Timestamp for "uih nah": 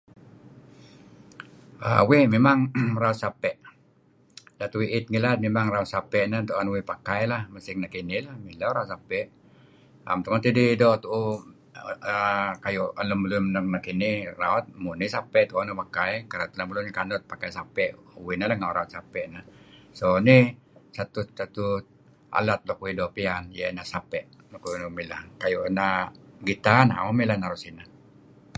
18.23-18.57